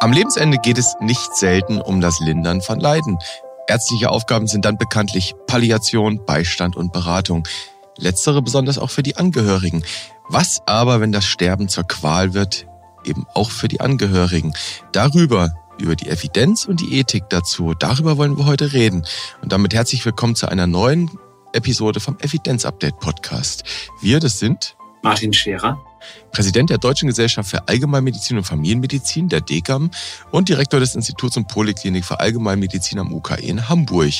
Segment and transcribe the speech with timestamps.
[0.00, 3.18] Am Lebensende geht es nicht selten um das Lindern von Leiden.
[3.66, 7.48] Ärztliche Aufgaben sind dann bekanntlich Palliation, Beistand und Beratung.
[7.96, 9.82] Letztere besonders auch für die Angehörigen.
[10.28, 12.66] Was aber, wenn das Sterben zur Qual wird,
[13.04, 14.54] eben auch für die Angehörigen?
[14.92, 19.04] Darüber, über die Evidenz und die Ethik dazu, darüber wollen wir heute reden.
[19.42, 21.10] Und damit herzlich willkommen zu einer neuen
[21.52, 23.64] Episode vom Evidenz Update Podcast.
[24.00, 25.87] Wir, das sind Martin Scherer
[26.32, 29.90] Präsident der Deutschen Gesellschaft für Allgemeinmedizin und Familienmedizin, der DGAM,
[30.30, 34.12] und Direktor des Instituts und Poliklinik für Allgemeinmedizin am UKE in Hamburg.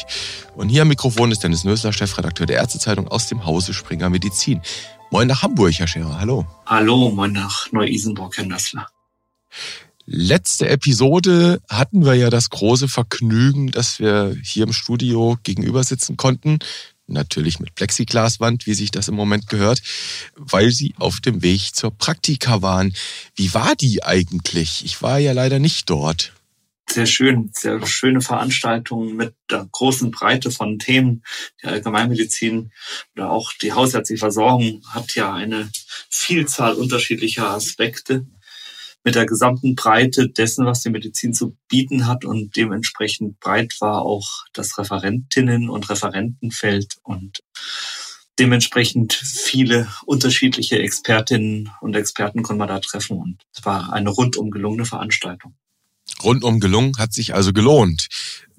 [0.56, 4.60] Und hier am Mikrofon ist Dennis Nösler, Chefredakteur der Ärztezeitung aus dem Hause Springer Medizin.
[5.10, 6.20] Moin nach Hamburg, Herr Scherer.
[6.20, 6.46] Hallo.
[6.66, 8.88] Hallo, moin nach Neu-Isenburg, Herr Nössler.
[10.10, 16.16] Letzte Episode hatten wir ja das große Vergnügen, dass wir hier im Studio gegenüber sitzen
[16.16, 16.60] konnten
[17.08, 19.82] natürlich mit Plexiglaswand, wie sich das im Moment gehört,
[20.36, 22.94] weil sie auf dem Weg zur Praktika waren.
[23.34, 24.84] Wie war die eigentlich?
[24.84, 26.32] Ich war ja leider nicht dort.
[26.90, 31.22] Sehr schön, sehr schöne Veranstaltung mit der großen Breite von Themen.
[31.62, 32.72] Die Allgemeinmedizin
[33.14, 35.70] oder auch die hausärztliche Versorgung hat ja eine
[36.08, 38.26] Vielzahl unterschiedlicher Aspekte
[39.04, 44.02] mit der gesamten Breite dessen, was die Medizin zu bieten hat und dementsprechend breit war
[44.02, 47.40] auch das Referentinnen- und Referentenfeld und
[48.38, 54.50] dementsprechend viele unterschiedliche Expertinnen und Experten konnte man da treffen und es war eine rundum
[54.50, 55.54] gelungene Veranstaltung.
[56.22, 58.08] Rundum gelungen, hat sich also gelohnt.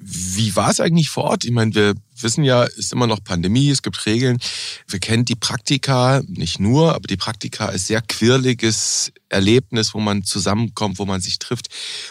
[0.02, 1.44] Wie war es eigentlich vor Ort?
[1.44, 4.40] Ich meine, wir wissen ja, es ist immer noch Pandemie, es gibt Regeln.
[4.88, 10.24] Wir kennen die Praktika, nicht nur, aber die Praktika als sehr quirliges Erlebnis, wo man
[10.24, 11.68] zusammenkommt, wo man sich trifft,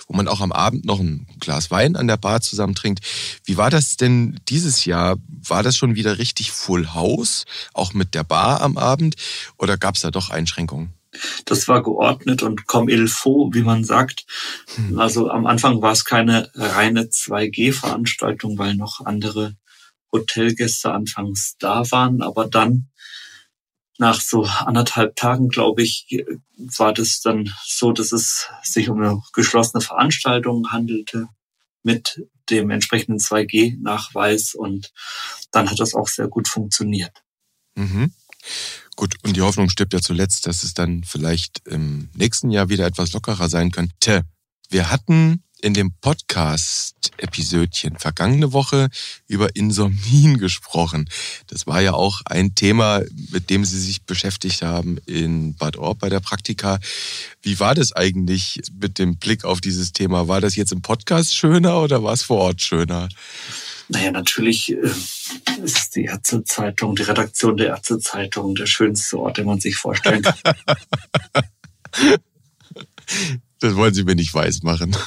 [0.06, 3.00] wo man auch am Abend noch ein Glas Wein an der Bar zusammen trinkt.
[3.44, 5.16] Wie war das denn dieses Jahr?
[5.46, 9.16] War das schon wieder richtig Full House, auch mit der Bar am Abend,
[9.56, 10.97] oder gab es da doch Einschränkungen?
[11.44, 14.26] Das war geordnet und comme il faut, wie man sagt.
[14.76, 14.98] Hm.
[14.98, 19.56] Also am Anfang war es keine reine 2G-Veranstaltung, weil noch andere
[20.12, 22.22] Hotelgäste anfangs da waren.
[22.22, 22.88] Aber dann,
[23.98, 26.24] nach so anderthalb Tagen, glaube ich,
[26.56, 31.28] war das dann so, dass es sich um eine geschlossene Veranstaltung handelte
[31.82, 34.54] mit dem entsprechenden 2G-Nachweis.
[34.54, 34.92] Und
[35.50, 37.22] dann hat das auch sehr gut funktioniert.
[37.74, 38.12] Mhm.
[38.96, 42.86] Gut, und die Hoffnung stirbt ja zuletzt, dass es dann vielleicht im nächsten Jahr wieder
[42.86, 44.22] etwas lockerer sein könnte.
[44.70, 48.90] Wir hatten in dem Podcast-Episödchen vergangene Woche
[49.26, 51.08] über Insomnien gesprochen.
[51.48, 55.98] Das war ja auch ein Thema, mit dem Sie sich beschäftigt haben in Bad Orb
[55.98, 56.78] bei der Praktika.
[57.42, 60.28] Wie war das eigentlich mit dem Blick auf dieses Thema?
[60.28, 63.08] War das jetzt im Podcast schöner oder war es vor Ort schöner?
[63.88, 64.90] Naja, natürlich äh,
[65.62, 70.36] ist die Ärztezeitung, die Redaktion der Ärztezeitung der schönste Ort, den man sich vorstellen kann.
[73.60, 74.96] das wollen Sie mir nicht weismachen.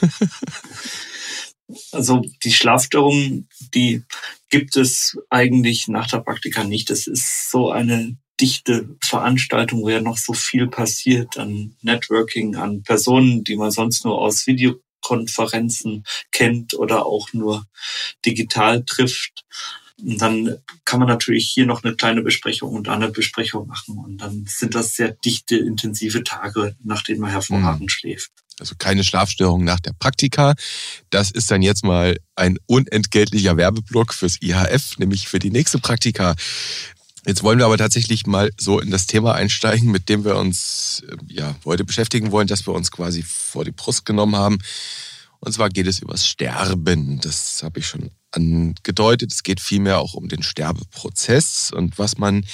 [1.94, 4.04] Also die Schlafstörungen, die
[4.50, 6.90] gibt es eigentlich nach der Praktika nicht.
[6.90, 12.84] Es ist so eine dichte Veranstaltung, wo ja noch so viel passiert an Networking, an
[12.84, 14.82] Personen, die man sonst nur aus Video
[15.12, 17.66] Konferenzen kennt oder auch nur
[18.26, 19.44] digital trifft.
[20.02, 20.56] Und dann
[20.86, 23.98] kann man natürlich hier noch eine kleine Besprechung und eine Besprechung machen.
[23.98, 27.90] Und dann sind das sehr dichte, intensive Tage, nach denen man hervorragend mhm.
[27.90, 28.32] schläft.
[28.58, 30.54] Also keine Schlafstörungen nach der Praktika.
[31.10, 36.36] Das ist dann jetzt mal ein unentgeltlicher Werbeblock fürs IHF, nämlich für die nächste Praktika.
[37.26, 41.04] Jetzt wollen wir aber tatsächlich mal so in das Thema einsteigen, mit dem wir uns
[41.08, 44.58] äh, ja heute beschäftigen wollen, dass wir uns quasi vor die Brust genommen haben.
[45.40, 47.20] Und zwar geht es übers Sterben.
[47.22, 49.32] Das habe ich schon angedeutet.
[49.32, 52.46] Es geht vielmehr auch um den Sterbeprozess und was man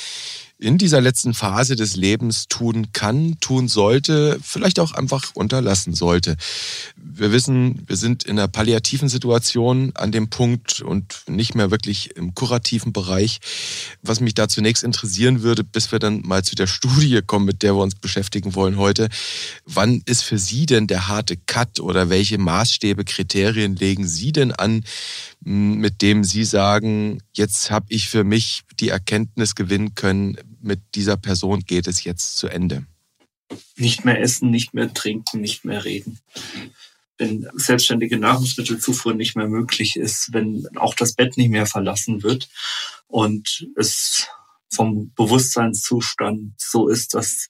[0.60, 6.36] in dieser letzten Phase des Lebens tun kann, tun sollte, vielleicht auch einfach unterlassen sollte.
[6.96, 12.16] Wir wissen, wir sind in einer palliativen Situation an dem Punkt und nicht mehr wirklich
[12.16, 13.40] im kurativen Bereich.
[14.02, 17.62] Was mich da zunächst interessieren würde, bis wir dann mal zu der Studie kommen, mit
[17.62, 19.10] der wir uns beschäftigen wollen heute.
[19.66, 24.52] Wann ist für Sie denn der harte Cut oder welche Maßstäbe, Kriterien legen Sie denn
[24.54, 24.84] an,
[25.50, 31.16] mit dem Sie sagen, jetzt habe ich für mich die Erkenntnis gewinnen können, mit dieser
[31.16, 32.86] Person geht es jetzt zu Ende?
[33.78, 36.20] Nicht mehr essen, nicht mehr trinken, nicht mehr reden.
[37.18, 42.50] Wenn selbstständige Nahrungsmittelzufuhr nicht mehr möglich ist, wenn auch das Bett nicht mehr verlassen wird
[43.08, 44.28] und es
[44.70, 47.48] vom Bewusstseinszustand so ist, dass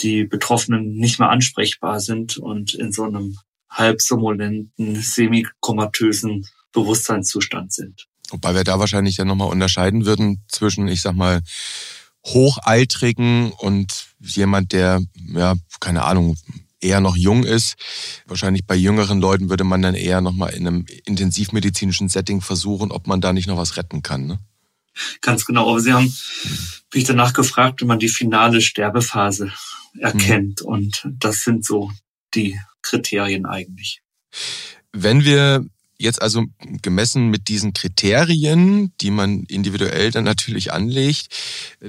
[0.00, 8.06] die Betroffenen nicht mehr ansprechbar sind und in so einem halb somnolenten, semikomatösen Bewusstseinszustand sind.
[8.30, 11.40] Wobei wir da wahrscheinlich dann nochmal unterscheiden würden zwischen, ich sag mal,
[12.26, 15.00] Hochaltrigen und jemand, der,
[15.34, 16.36] ja, keine Ahnung,
[16.80, 17.76] eher noch jung ist.
[18.26, 23.06] Wahrscheinlich bei jüngeren Leuten würde man dann eher nochmal in einem intensivmedizinischen Setting versuchen, ob
[23.06, 24.26] man da nicht noch was retten kann.
[24.26, 24.38] Ne?
[25.20, 25.68] Ganz genau.
[25.70, 26.14] Aber Sie haben
[26.92, 29.52] mich danach gefragt, wie man die finale Sterbephase
[29.98, 30.60] erkennt.
[30.62, 30.66] Mhm.
[30.66, 31.90] Und das sind so
[32.34, 34.02] die Kriterien eigentlich.
[34.92, 35.64] Wenn wir
[36.04, 36.44] jetzt also
[36.82, 41.28] gemessen mit diesen Kriterien, die man individuell dann natürlich anlegt,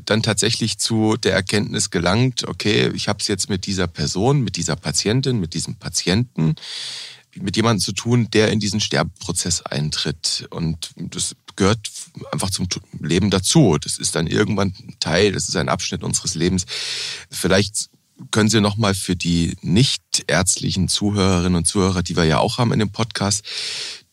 [0.05, 4.57] dann tatsächlich zu der Erkenntnis gelangt, okay, ich habe es jetzt mit dieser Person, mit
[4.57, 6.55] dieser Patientin, mit diesem Patienten,
[7.35, 10.47] mit jemandem zu tun, der in diesen Sterbeprozess eintritt.
[10.49, 11.89] Und das gehört
[12.31, 12.67] einfach zum
[12.99, 13.77] Leben dazu.
[13.79, 16.65] Das ist dann irgendwann Teil, das ist ein Abschnitt unseres Lebens.
[17.29, 17.89] Vielleicht
[18.31, 22.71] können Sie nochmal für die nicht ärztlichen Zuhörerinnen und Zuhörer, die wir ja auch haben
[22.71, 23.45] in dem Podcast,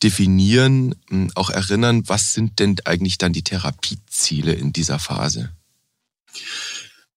[0.01, 5.55] definieren, hm, auch erinnern, was sind denn eigentlich dann die Therapieziele in dieser Phase?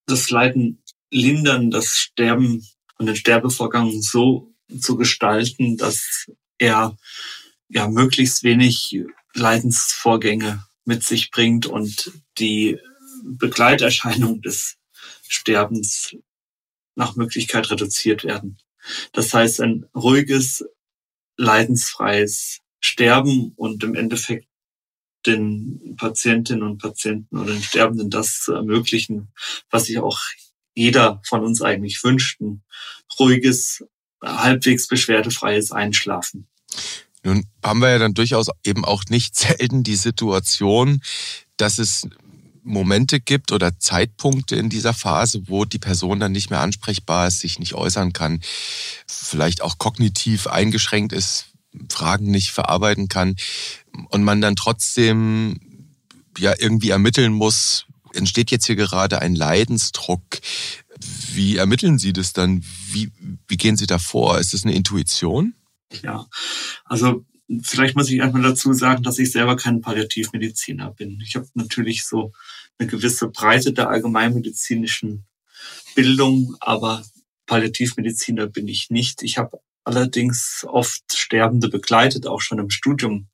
[0.07, 2.67] Das Leiden lindern, das Sterben
[2.99, 6.97] und den Sterbevorgang so zu gestalten, dass er
[7.69, 9.03] ja möglichst wenig
[9.35, 12.79] Leidensvorgänge mit sich bringt und die
[13.25, 14.77] Begleiterscheinung des
[15.29, 16.15] Sterbens
[16.97, 18.59] nach Möglichkeit reduziert werden.
[19.13, 20.65] Das heißt, ein ruhiges,
[21.37, 24.49] leidensfreies Sterben und im Endeffekt
[25.27, 29.33] den Patientinnen und Patienten oder den Sterbenden das zu ermöglichen,
[29.71, 30.21] was sich auch
[30.75, 32.63] jeder von uns eigentlich wünscht, ein
[33.19, 33.85] ruhiges,
[34.23, 36.47] halbwegs beschwerdefreies Einschlafen.
[37.25, 41.03] Nun haben wir ja dann durchaus eben auch nicht selten die Situation,
[41.57, 42.07] dass es
[42.67, 47.41] Momente gibt oder Zeitpunkte in dieser Phase, wo die Person dann nicht mehr ansprechbar ist,
[47.41, 48.41] sich nicht äußern kann,
[49.07, 51.47] vielleicht auch kognitiv eingeschränkt ist,
[51.89, 53.37] Fragen nicht verarbeiten kann
[54.11, 55.61] und man dann trotzdem
[56.39, 60.23] ja irgendwie ermitteln muss, entsteht jetzt hier gerade ein Leidensdruck.
[61.33, 62.65] Wie ermitteln Sie das dann?
[62.91, 63.13] Wie,
[63.47, 64.39] wie gehen Sie da vor?
[64.39, 65.55] Ist das eine Intuition?
[66.03, 66.27] Ja,
[66.85, 67.25] also
[67.63, 71.21] vielleicht muss ich erstmal dazu sagen, dass ich selber kein Palliativmediziner bin.
[71.21, 72.33] Ich habe natürlich so
[72.79, 75.27] eine gewisse Breite der allgemeinmedizinischen
[75.95, 77.05] Bildung, aber
[77.47, 79.23] Palliativmediziner bin ich nicht.
[79.23, 83.29] Ich habe allerdings oft Sterbende begleitet, auch schon im Studium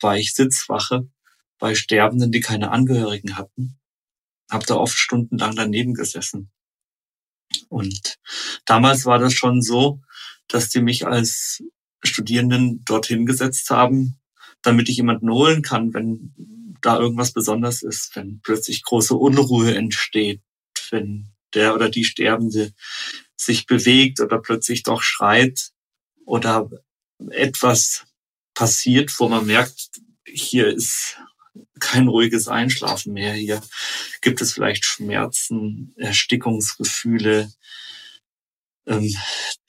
[0.00, 1.08] war ich Sitzwache
[1.58, 3.78] bei Sterbenden, die keine Angehörigen hatten.
[4.50, 6.50] Habe da oft stundenlang daneben gesessen.
[7.68, 8.18] Und
[8.64, 10.00] damals war das schon so,
[10.48, 11.62] dass die mich als
[12.04, 14.18] Studierenden dorthin gesetzt haben,
[14.62, 16.34] damit ich jemanden holen kann, wenn
[16.80, 20.42] da irgendwas besonders ist, wenn plötzlich große Unruhe entsteht,
[20.90, 22.72] wenn der oder die Sterbende
[23.36, 25.70] sich bewegt oder plötzlich doch schreit
[26.24, 26.68] oder
[27.30, 28.04] etwas
[28.54, 29.90] passiert, wo man merkt,
[30.26, 31.16] hier ist
[31.80, 33.34] kein ruhiges Einschlafen mehr.
[33.34, 33.62] Hier
[34.20, 37.52] gibt es vielleicht Schmerzen, Erstickungsgefühle.
[38.86, 39.16] Ähm,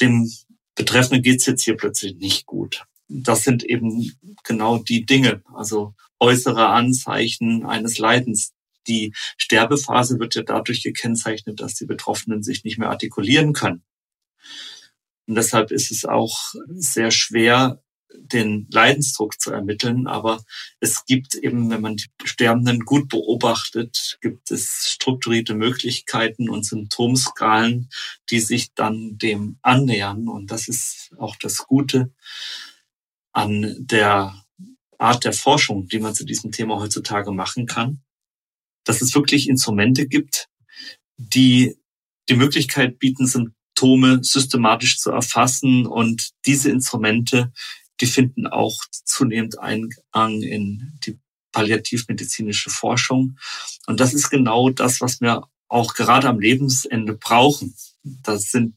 [0.02, 0.30] dem
[0.76, 2.84] Betreffenden geht's jetzt hier plötzlich nicht gut.
[3.08, 4.12] Das sind eben
[4.44, 8.54] genau die Dinge, also äußere Anzeichen eines Leidens.
[8.88, 13.84] Die Sterbephase wird ja dadurch gekennzeichnet, dass die Betroffenen sich nicht mehr artikulieren können.
[15.28, 17.82] Und deshalb ist es auch sehr schwer,
[18.14, 20.08] den Leidensdruck zu ermitteln.
[20.08, 20.44] Aber
[20.80, 27.90] es gibt eben, wenn man die Sterbenden gut beobachtet, gibt es strukturierte Möglichkeiten und Symptomskalen,
[28.30, 30.28] die sich dann dem annähern.
[30.28, 32.12] Und das ist auch das Gute
[33.34, 34.42] an der
[34.98, 38.02] Art der Forschung, die man zu diesem Thema heutzutage machen kann,
[38.86, 40.48] dass es wirklich Instrumente gibt,
[41.18, 41.76] die
[42.30, 47.52] die Möglichkeit bieten, Symptome systematisch zu erfassen und diese Instrumente
[48.02, 51.20] die finden auch zunehmend Eingang in die
[51.52, 53.38] palliativmedizinische Forschung.
[53.88, 57.76] Und das ist genau das, was wir auch gerade am Lebensende brauchen.
[58.04, 58.76] Das sind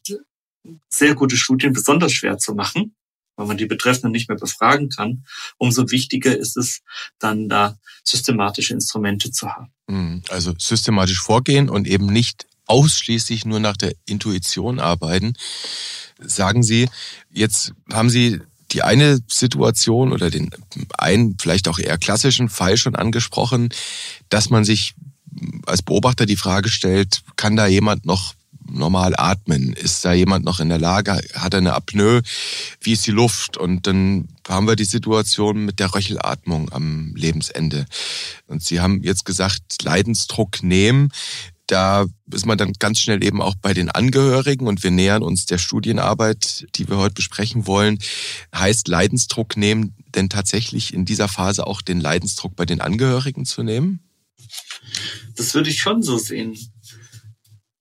[0.88, 2.94] sehr gute Studien besonders schwer zu machen,
[3.36, 5.24] weil man die Betreffenden nicht mehr befragen kann.
[5.56, 6.80] Umso wichtiger ist es,
[7.18, 9.72] dann da systematische Instrumente zu haben.
[9.88, 10.22] Mhm.
[10.28, 15.34] Also systematisch vorgehen und eben nicht ausschließlich nur nach der Intuition arbeiten.
[16.20, 16.88] Sagen Sie,
[17.30, 18.40] jetzt haben Sie
[18.72, 20.50] die eine Situation oder den
[20.96, 23.70] einen vielleicht auch eher klassischen Fall schon angesprochen,
[24.28, 24.94] dass man sich
[25.66, 28.34] als Beobachter die Frage stellt, kann da jemand noch
[28.70, 29.72] normal atmen?
[29.72, 31.12] Ist da jemand noch in der Lage?
[31.34, 32.22] Hat er eine Apnoe?
[32.80, 33.56] Wie ist die Luft?
[33.56, 37.86] Und dann haben wir die Situation mit der Röchelatmung am Lebensende.
[38.46, 41.10] Und Sie haben jetzt gesagt, Leidensdruck nehmen
[41.68, 45.46] da ist man dann ganz schnell eben auch bei den Angehörigen und wir nähern uns
[45.46, 47.98] der Studienarbeit, die wir heute besprechen wollen.
[48.54, 53.62] Heißt Leidensdruck nehmen denn tatsächlich in dieser Phase auch den Leidensdruck bei den Angehörigen zu
[53.62, 54.00] nehmen?
[55.36, 56.58] Das würde ich schon so sehen.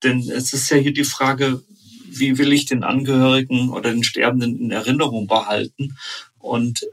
[0.03, 1.63] Denn es ist ja hier die Frage,
[2.09, 5.97] wie will ich den Angehörigen oder den Sterbenden in Erinnerung behalten?
[6.37, 6.85] Und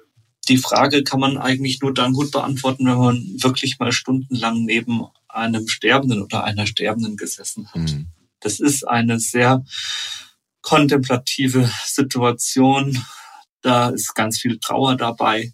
[0.48, 5.02] die Frage kann man eigentlich nur dann gut beantworten, wenn man wirklich mal stundenlang neben
[5.34, 7.82] einem Sterbenden oder einer Sterbenden gesessen hat.
[7.82, 8.08] Mhm.
[8.40, 9.64] Das ist eine sehr
[10.60, 13.04] kontemplative Situation.
[13.62, 15.52] Da ist ganz viel Trauer dabei.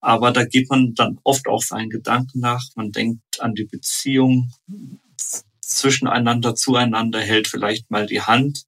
[0.00, 2.62] Aber da geht man dann oft auch seinen Gedanken nach.
[2.74, 4.52] Man denkt an die Beziehung
[5.60, 8.64] zwischeneinander, zueinander, hält vielleicht mal die Hand.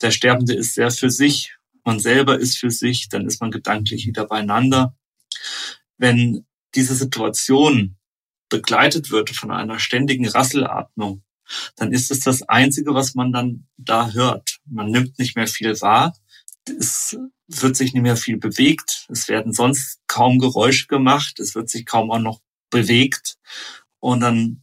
[0.00, 4.06] Der Sterbende ist sehr für sich, man selber ist für sich, dann ist man gedanklich
[4.06, 4.94] wieder beieinander.
[5.96, 7.97] Wenn diese Situation
[8.48, 11.22] begleitet wird von einer ständigen Rasselatmung,
[11.76, 14.58] dann ist es das Einzige, was man dann da hört.
[14.66, 16.14] Man nimmt nicht mehr viel wahr.
[16.66, 19.06] Es wird sich nicht mehr viel bewegt.
[19.08, 21.40] Es werden sonst kaum Geräusche gemacht.
[21.40, 22.40] Es wird sich kaum auch noch
[22.70, 23.38] bewegt.
[23.98, 24.62] Und dann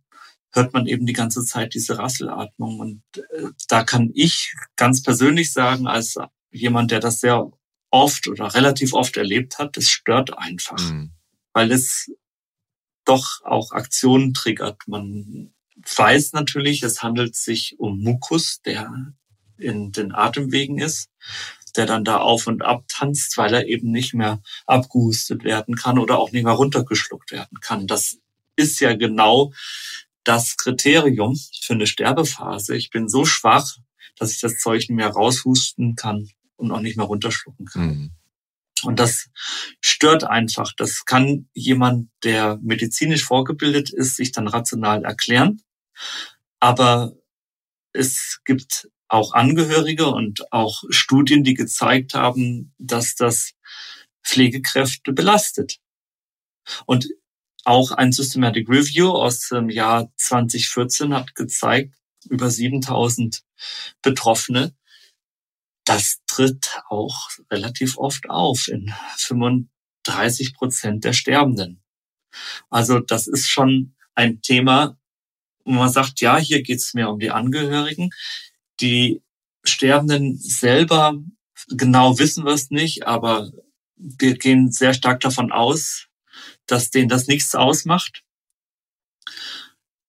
[0.51, 2.79] hört man eben die ganze Zeit diese Rasselatmung.
[2.79, 6.15] Und äh, da kann ich ganz persönlich sagen, als
[6.51, 7.51] jemand, der das sehr
[7.89, 11.11] oft oder relativ oft erlebt hat, es stört einfach, mhm.
[11.53, 12.11] weil es
[13.05, 14.81] doch auch Aktionen triggert.
[14.87, 15.53] Man
[15.95, 18.91] weiß natürlich, es handelt sich um Mukus, der
[19.57, 21.09] in den Atemwegen ist,
[21.75, 25.99] der dann da auf und ab tanzt, weil er eben nicht mehr abgehustet werden kann
[25.99, 27.87] oder auch nicht mehr runtergeschluckt werden kann.
[27.87, 28.17] Das
[28.55, 29.53] ist ja genau
[30.23, 32.75] das Kriterium für eine Sterbephase.
[32.75, 33.77] Ich bin so schwach,
[34.17, 37.87] dass ich das Zeug nicht mehr raushusten kann und auch nicht mehr runterschlucken kann.
[37.87, 38.11] Mhm.
[38.83, 39.29] Und das
[39.81, 40.73] stört einfach.
[40.77, 45.61] Das kann jemand, der medizinisch vorgebildet ist, sich dann rational erklären.
[46.59, 47.13] Aber
[47.93, 53.53] es gibt auch Angehörige und auch Studien, die gezeigt haben, dass das
[54.23, 55.77] Pflegekräfte belastet.
[56.85, 57.07] Und
[57.63, 61.95] auch ein Systematic Review aus dem Jahr 2014 hat gezeigt,
[62.29, 63.43] über 7000
[64.01, 64.75] Betroffene,
[65.85, 71.81] das tritt auch relativ oft auf in 35 Prozent der Sterbenden.
[72.69, 74.97] Also das ist schon ein Thema,
[75.63, 78.09] wo man sagt, ja, hier geht es mehr um die Angehörigen.
[78.81, 79.23] Die
[79.63, 81.15] Sterbenden selber
[81.69, 83.51] genau wissen wir es nicht, aber
[83.95, 86.07] wir gehen sehr stark davon aus,
[86.67, 88.23] dass denen das nichts ausmacht,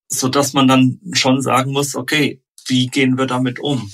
[0.09, 3.93] so dass man dann schon sagen muss, okay, wie gehen wir damit um?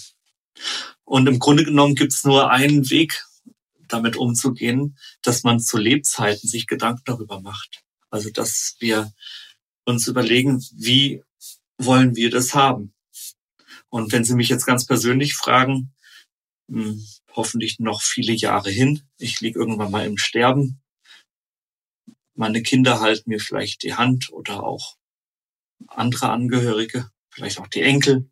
[1.12, 3.26] Und im Grunde genommen gibt es nur einen Weg,
[3.86, 7.84] damit umzugehen, dass man zu Lebzeiten sich Gedanken darüber macht.
[8.08, 9.12] Also dass wir
[9.84, 11.22] uns überlegen, wie
[11.76, 12.94] wollen wir das haben?
[13.90, 15.92] Und wenn Sie mich jetzt ganz persönlich fragen,
[16.70, 20.80] hm, hoffentlich noch viele Jahre hin, ich liege irgendwann mal im Sterben,
[22.34, 24.96] meine Kinder halten mir vielleicht die Hand oder auch
[25.88, 28.30] andere Angehörige, vielleicht auch die Enkel,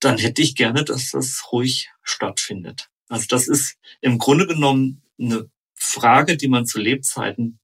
[0.00, 2.88] dann hätte ich gerne, dass das ruhig stattfindet.
[3.08, 7.58] Also das ist im Grunde genommen eine Frage, die man zu Lebzeiten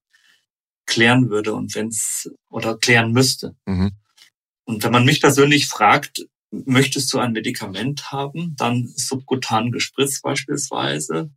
[0.87, 3.57] klären würde und wenn es oder klären müsste.
[3.67, 3.93] Mhm.
[4.65, 11.31] Und wenn man mich persönlich fragt, möchtest du ein Medikament haben, dann subkutan gespritzt beispielsweise,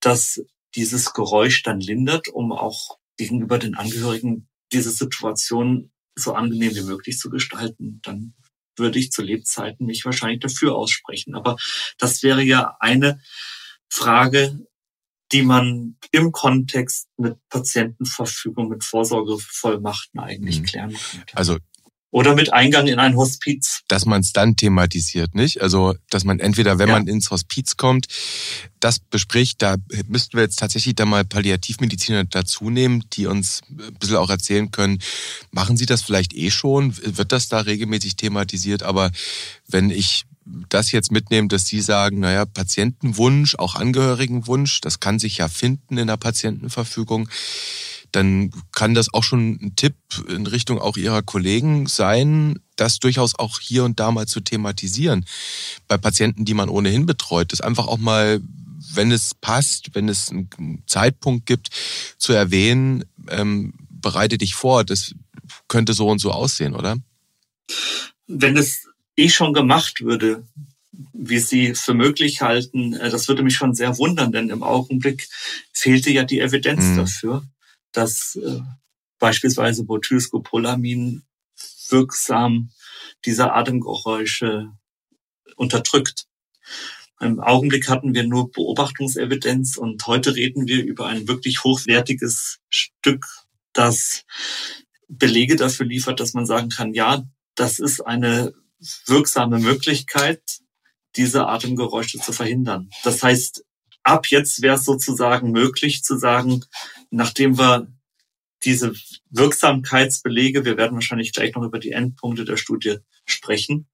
[0.00, 0.42] dass
[0.74, 7.18] dieses Geräusch dann lindert, um auch gegenüber den Angehörigen diese Situation so angenehm wie möglich
[7.18, 8.34] zu gestalten, dann
[8.76, 11.34] würde ich zu Lebzeiten mich wahrscheinlich dafür aussprechen.
[11.34, 11.56] Aber
[11.98, 13.20] das wäre ja eine
[13.88, 14.58] Frage,
[15.32, 20.64] die man im Kontext mit Patientenverfügung, mit Vorsorgevollmachten eigentlich mhm.
[20.64, 21.36] klären könnte.
[21.36, 21.58] Also
[22.12, 23.80] oder mit Eingang in ein Hospiz.
[23.88, 25.62] Dass man es dann thematisiert, nicht?
[25.62, 26.94] Also, dass man entweder, wenn ja.
[26.94, 28.06] man ins Hospiz kommt,
[28.80, 29.76] das bespricht, da
[30.06, 34.70] müssten wir jetzt tatsächlich da mal Palliativmediziner dazu nehmen, die uns ein bisschen auch erzählen
[34.70, 34.98] können,
[35.50, 36.94] machen Sie das vielleicht eh schon?
[37.02, 38.82] Wird das da regelmäßig thematisiert?
[38.82, 39.10] Aber
[39.66, 40.24] wenn ich
[40.68, 45.96] das jetzt mitnehme, dass Sie sagen, naja, Patientenwunsch, auch Angehörigenwunsch, das kann sich ja finden
[45.96, 47.28] in der Patientenverfügung
[48.12, 49.94] dann kann das auch schon ein Tipp
[50.28, 55.24] in Richtung auch Ihrer Kollegen sein, das durchaus auch hier und da mal zu thematisieren.
[55.88, 58.40] Bei Patienten, die man ohnehin betreut, das einfach auch mal,
[58.94, 61.70] wenn es passt, wenn es einen Zeitpunkt gibt,
[62.18, 65.14] zu erwähnen, ähm, bereite dich vor, das
[65.68, 66.98] könnte so und so aussehen, oder?
[68.26, 70.46] Wenn es eh schon gemacht würde,
[71.14, 75.28] wie Sie für möglich halten, äh, das würde mich schon sehr wundern, denn im Augenblick
[75.72, 76.96] fehlte ja die Evidenz mhm.
[76.96, 77.42] dafür
[77.92, 78.60] dass äh,
[79.18, 81.22] beispielsweise Butylscopolamin
[81.88, 82.70] wirksam
[83.24, 84.72] diese Atemgeräusche
[85.56, 86.26] unterdrückt.
[87.20, 93.26] Im Augenblick hatten wir nur Beobachtungsevidenz und heute reden wir über ein wirklich hochwertiges Stück,
[93.72, 94.24] das
[95.08, 97.22] Belege dafür liefert, dass man sagen kann, ja,
[97.54, 98.54] das ist eine
[99.06, 100.42] wirksame Möglichkeit,
[101.16, 102.90] diese Atemgeräusche zu verhindern.
[103.04, 103.64] Das heißt,
[104.02, 106.64] ab jetzt wäre es sozusagen möglich zu sagen,
[107.12, 107.86] nachdem wir
[108.64, 108.92] diese
[109.30, 113.88] Wirksamkeitsbelege, wir werden wahrscheinlich gleich noch über die Endpunkte der Studie sprechen,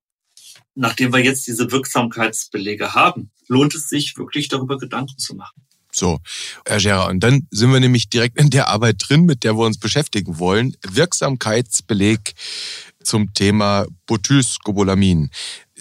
[0.75, 5.63] nachdem wir jetzt diese Wirksamkeitsbelege haben, lohnt es sich wirklich darüber Gedanken zu machen.
[5.91, 6.21] So,
[6.67, 9.65] Herr Scherer, und dann sind wir nämlich direkt in der Arbeit drin, mit der wir
[9.65, 10.77] uns beschäftigen wollen.
[10.87, 12.35] Wirksamkeitsbeleg
[13.03, 15.31] zum Thema Butylscobolamin.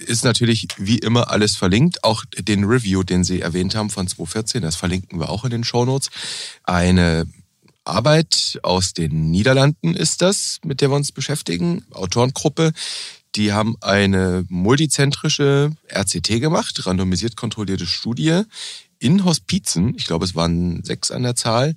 [0.06, 2.04] Ist natürlich wie immer alles verlinkt.
[2.04, 5.64] Auch den Review, den Sie erwähnt haben von 2014, das verlinken wir auch in den
[5.64, 6.10] Shownotes.
[6.64, 7.26] Eine
[7.84, 11.84] Arbeit aus den Niederlanden ist das, mit der wir uns beschäftigen.
[11.90, 12.72] Autorengruppe.
[13.34, 18.42] Die haben eine multizentrische RCT gemacht, randomisiert kontrollierte Studie
[18.98, 21.74] in Hospizen, ich glaube es waren sechs an der Zahl,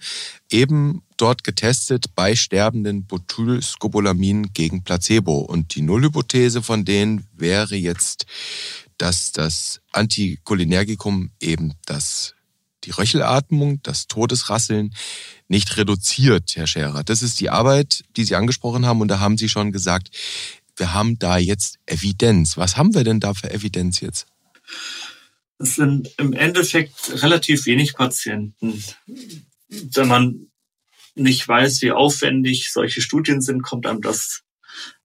[0.49, 5.39] eben dort getestet bei sterbenden Butylscopolamin gegen Placebo.
[5.39, 8.25] Und die Nullhypothese von denen wäre jetzt,
[8.97, 12.33] dass das Anticholinergikum eben das
[12.83, 14.95] die Röchelatmung, das Todesrasseln
[15.47, 17.03] nicht reduziert, Herr Scherer.
[17.03, 19.01] Das ist die Arbeit, die Sie angesprochen haben.
[19.01, 20.09] Und da haben Sie schon gesagt,
[20.77, 22.57] wir haben da jetzt Evidenz.
[22.57, 24.25] Was haben wir denn da für Evidenz jetzt?
[25.61, 28.83] Es sind im Endeffekt relativ wenig Patienten.
[29.67, 30.47] Wenn man
[31.13, 34.41] nicht weiß, wie aufwendig solche Studien sind, kommt einem das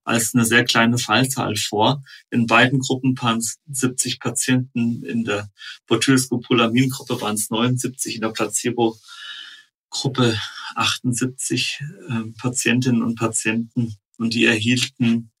[0.03, 2.01] als eine sehr kleine Fallzahl vor.
[2.31, 5.51] In beiden Gruppen waren es 70 Patienten, in der
[5.87, 10.39] Botylscopolamin-Gruppe waren es 79, in der Placebo-Gruppe
[10.75, 15.31] 78 äh, Patientinnen und Patienten und die erhielten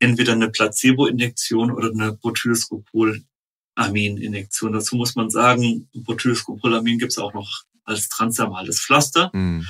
[0.00, 3.24] entweder eine Placebo-Injektion oder eine Botylscopol
[3.76, 4.72] Amininjektion.
[4.72, 9.30] Dazu muss man sagen, Butylscopolamin gibt es auch noch als transdermales Pflaster.
[9.32, 9.66] Mhm.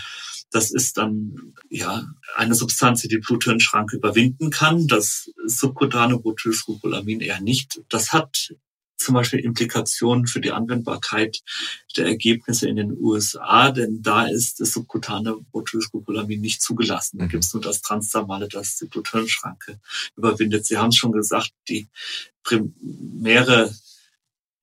[0.51, 4.87] Das ist dann ja eine Substanz, die die Bluthirnschranke überwinden kann.
[4.87, 7.83] Das subkutane Butylscopolamin eher nicht.
[7.89, 8.55] Das hat
[8.97, 11.43] zum Beispiel Implikationen für die Anwendbarkeit
[11.97, 17.19] der Ergebnisse in den USA, denn da ist das subkutane Butylscopolamin nicht zugelassen.
[17.19, 17.29] Da mhm.
[17.29, 19.79] gibt es nur das Transdermale, das die Bluthirnschranke
[20.17, 20.65] überwindet.
[20.65, 21.89] Sie haben es schon gesagt, die
[22.43, 23.75] primäre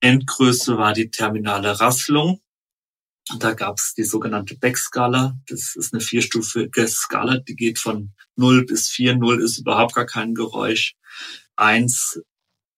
[0.03, 2.41] Endgröße war die terminale Rasselung.
[3.39, 5.39] Da gab es die sogenannte Beck-Skala.
[5.47, 9.15] Das ist eine vierstufige Skala, die geht von 0 bis 4.
[9.15, 10.95] 0 ist überhaupt gar kein Geräusch.
[11.55, 12.21] 1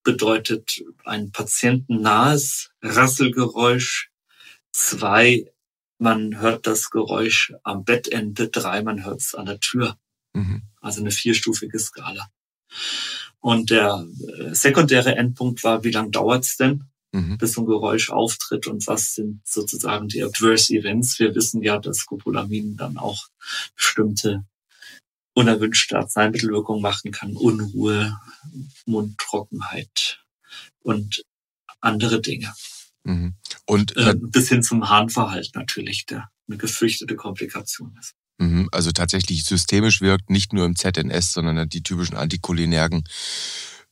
[0.04, 4.12] bedeutet ein patientennahes Rasselgeräusch.
[4.74, 5.52] 2,
[5.98, 8.50] man hört das Geräusch am Bettende.
[8.50, 9.98] 3, man hört es an der Tür.
[10.34, 10.62] Mhm.
[10.80, 12.30] Also eine vierstufige Skala.
[13.40, 14.08] Und der
[14.38, 16.84] äh, sekundäre Endpunkt war, wie lange dauert's denn?
[17.16, 17.38] Mhm.
[17.38, 21.20] bis so ein Geräusch auftritt und was sind sozusagen die Adverse Events.
[21.20, 23.28] Wir wissen ja, dass Scopolamin dann auch
[23.76, 24.46] bestimmte
[25.34, 28.18] unerwünschte Arzneimittelwirkungen machen kann, Unruhe,
[28.86, 30.24] Mundtrockenheit
[30.82, 31.24] und
[31.82, 32.54] andere Dinge.
[33.04, 33.36] Mhm.
[33.66, 38.14] Und äh, bis hin zum Harnverhalten natürlich, der eine gefürchtete Komplikation ist.
[38.38, 38.70] Mhm.
[38.72, 43.04] Also tatsächlich systemisch wirkt, nicht nur im ZNS, sondern die typischen Anticholinergen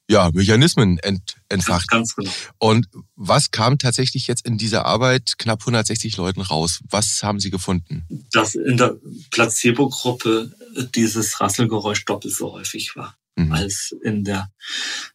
[0.09, 1.89] ja, Mechanismen ent, entfacht.
[1.89, 2.31] Ganz genau.
[2.57, 6.81] Und was kam tatsächlich jetzt in dieser Arbeit knapp 160 Leuten raus?
[6.89, 8.05] Was haben Sie gefunden?
[8.31, 8.97] Dass in der
[9.31, 10.51] Placebo-Gruppe
[10.93, 13.51] dieses Rasselgeräusch doppelt so häufig war mhm.
[13.51, 14.51] als in der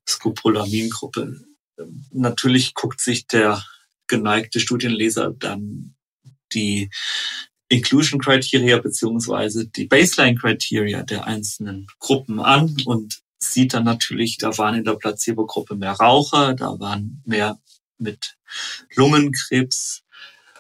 [0.09, 1.40] Scopolamin-Gruppe.
[2.12, 3.62] Natürlich guckt sich der
[4.07, 5.94] geneigte Studienleser dann
[6.53, 6.90] die
[7.68, 14.57] Inclusion Criteria beziehungsweise die Baseline Criteria der einzelnen Gruppen an und sieht dann natürlich, da
[14.59, 17.61] waren in der Placebo-Gruppe mehr Raucher, da waren mehr
[17.98, 18.37] mit
[18.94, 20.03] Lungenkrebs.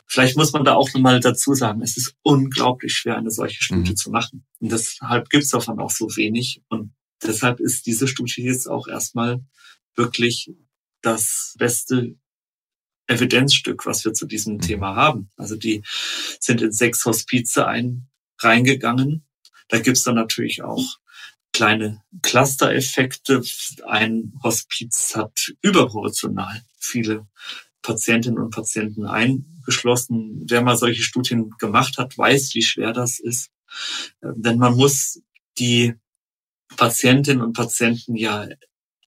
[0.06, 3.90] Vielleicht muss man da auch nochmal dazu sagen, es ist unglaublich schwer, eine solche Studie
[3.90, 3.96] mhm.
[3.96, 4.46] zu machen.
[4.58, 6.62] Und deshalb gibt es davon auch so wenig.
[6.68, 9.44] Und deshalb ist diese Studie jetzt auch erstmal
[9.94, 10.50] wirklich
[11.02, 12.16] das beste
[13.06, 14.60] Evidenzstück, was wir zu diesem mhm.
[14.60, 15.30] Thema haben.
[15.36, 15.82] Also die
[16.40, 19.26] sind in sechs Hospize ein, reingegangen.
[19.68, 20.98] Da gibt's dann natürlich auch
[21.58, 23.42] kleine Cluster-Effekte.
[23.84, 27.26] Ein Hospiz hat überproportional viele
[27.82, 30.44] Patientinnen und Patienten eingeschlossen.
[30.48, 33.50] Wer mal solche Studien gemacht hat, weiß, wie schwer das ist.
[34.22, 35.20] Denn man muss
[35.58, 35.94] die
[36.76, 38.46] Patientinnen und Patienten ja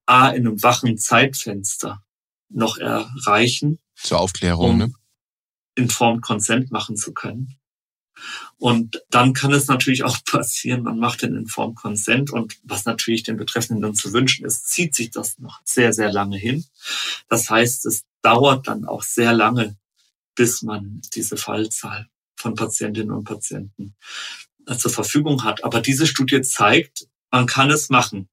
[0.05, 2.03] A in einem wachen Zeitfenster
[2.49, 3.79] noch erreichen.
[3.95, 4.93] Zur Aufklärung, um ne?
[5.75, 7.60] Informed Consent machen zu können.
[8.57, 13.23] Und dann kann es natürlich auch passieren, man macht den Informed Consent und was natürlich
[13.23, 16.65] den Betreffenden dann zu wünschen ist, zieht sich das noch sehr, sehr lange hin.
[17.27, 19.77] Das heißt, es dauert dann auch sehr lange,
[20.35, 23.95] bis man diese Fallzahl von Patientinnen und Patienten
[24.67, 25.63] äh, zur Verfügung hat.
[25.63, 28.29] Aber diese Studie zeigt, man kann es machen.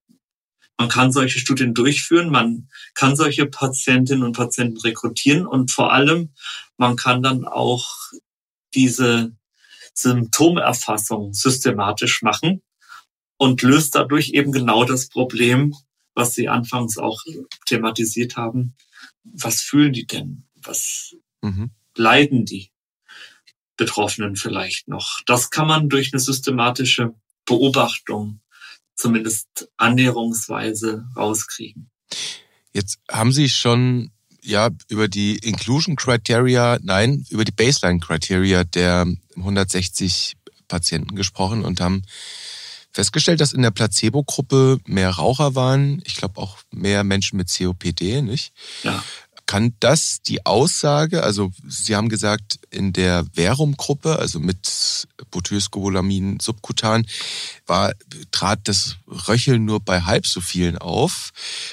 [0.76, 6.32] Man kann solche Studien durchführen, man kann solche Patientinnen und Patienten rekrutieren und vor allem,
[6.76, 7.88] man kann dann auch
[8.74, 9.32] diese
[9.98, 12.62] Symptomerfassung systematisch machen
[13.36, 15.74] und löst dadurch eben genau das Problem,
[16.14, 17.22] was Sie anfangs auch
[17.66, 18.76] thematisiert haben.
[19.24, 20.48] Was fühlen die denn?
[20.62, 21.70] Was mhm.
[21.96, 22.70] leiden die
[23.76, 25.20] Betroffenen vielleicht noch?
[25.26, 28.40] Das kann man durch eine systematische Beobachtung
[28.94, 31.90] zumindest annäherungsweise rauskriegen.
[32.72, 34.10] Jetzt haben Sie schon
[34.42, 40.36] ja über die Inclusion Criteria, nein, über die Baseline Criteria der 160
[40.68, 42.02] Patienten gesprochen und haben
[42.92, 46.02] festgestellt, dass in der Placebo-Gruppe mehr Raucher waren.
[46.04, 48.52] Ich glaube auch mehr Menschen mit COPD, nicht?
[48.82, 49.02] Ja.
[49.48, 57.06] Kann das die Aussage, also Sie haben gesagt, in der Verum-Gruppe, also mit Butylscobolamin subkutan,
[57.66, 57.94] war,
[58.30, 61.30] trat das Röcheln nur bei halb so vielen auf.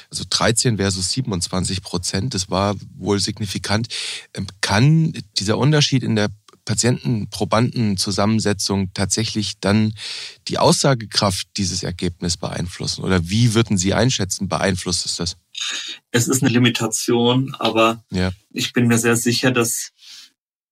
[0.09, 3.89] Also 13 versus 27 Prozent, das war wohl signifikant.
[4.33, 6.29] Ähm, kann dieser Unterschied in der
[6.65, 9.93] Patienten-Probanden-Zusammensetzung tatsächlich dann
[10.47, 13.03] die Aussagekraft dieses Ergebnisses beeinflussen?
[13.03, 15.37] Oder wie würden Sie einschätzen, beeinflusst es das?
[16.11, 18.33] Es ist eine Limitation, aber ja.
[18.51, 19.93] ich bin mir sehr sicher, dass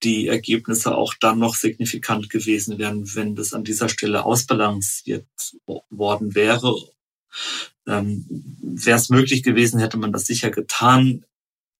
[0.03, 5.27] die Ergebnisse auch dann noch signifikant gewesen wären, wenn das an dieser Stelle ausbalanciert
[5.89, 6.75] worden wäre.
[7.88, 8.25] Ähm,
[8.62, 11.25] wäre es möglich gewesen, hätte man das sicher getan.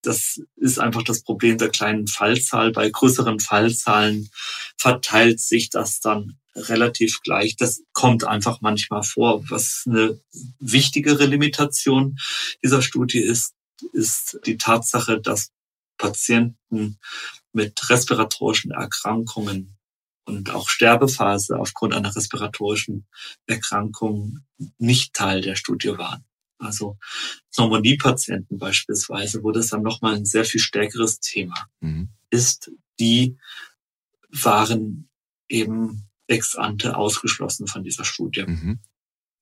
[0.06, 2.72] Das ist einfach das Problem der kleinen Fallzahl.
[2.72, 4.30] Bei größeren Fallzahlen
[4.76, 7.56] verteilt sich das dann relativ gleich.
[7.56, 9.48] Das kommt einfach manchmal vor.
[9.50, 10.20] Was eine
[10.60, 12.16] wichtigere Limitation
[12.62, 13.54] dieser Studie ist,
[13.92, 15.50] ist die Tatsache, dass
[15.98, 16.98] Patienten
[17.52, 19.76] mit respiratorischen Erkrankungen
[20.26, 23.06] und auch Sterbephase aufgrund einer respiratorischen
[23.46, 24.40] Erkrankung
[24.78, 26.24] nicht Teil der Studie waren
[26.58, 26.98] also
[27.54, 32.08] Pneumonie-Patienten beispielsweise, wo das dann nochmal ein sehr viel stärkeres Thema mhm.
[32.30, 33.36] ist, die
[34.30, 35.08] waren
[35.48, 38.44] eben ex ante ausgeschlossen von dieser Studie.
[38.46, 38.80] Mhm.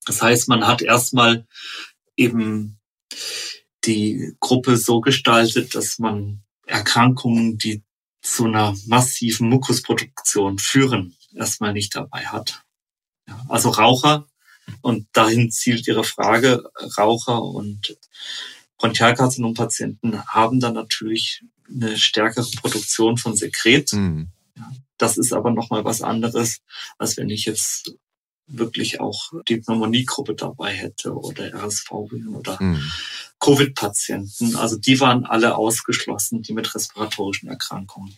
[0.05, 1.47] Das heißt, man hat erstmal
[2.17, 2.79] eben
[3.85, 7.83] die Gruppe so gestaltet, dass man Erkrankungen, die
[8.21, 12.63] zu einer massiven Mukusproduktion führen, erstmal nicht dabei hat.
[13.27, 14.27] Ja, also Raucher
[14.81, 16.63] und dahin zielt Ihre Frage.
[16.97, 17.97] Raucher und
[18.77, 23.93] Bronchialkarzinom-Patienten haben dann natürlich eine stärkere Produktion von Sekret.
[23.93, 24.29] Mhm.
[24.97, 26.61] Das ist aber nochmal was anderes,
[26.97, 27.95] als wenn ich jetzt
[28.47, 32.91] wirklich auch die Pneumoniegruppe dabei hätte oder RSV oder mhm.
[33.39, 34.55] Covid-Patienten.
[34.55, 38.17] Also die waren alle ausgeschlossen, die mit respiratorischen Erkrankungen.